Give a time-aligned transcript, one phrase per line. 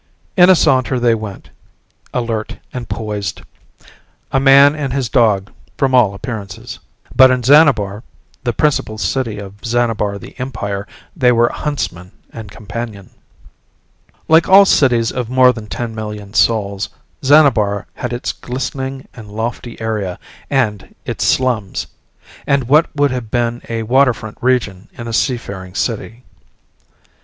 [0.35, 1.51] In a saunter they went,
[2.11, 3.43] alert and poised.
[4.31, 6.79] A man and his dog from all appearances.
[7.15, 8.01] But in Xanabar,
[8.43, 13.11] the principal city of Xanabar the Empire they were huntsman and companion.
[14.27, 16.89] Like all cities of more than ten million souls,
[17.23, 20.17] Xanabar had its glistening and lofty area
[20.49, 21.85] and its slums
[22.47, 26.23] and what would have been a waterfront region in a seafaring city.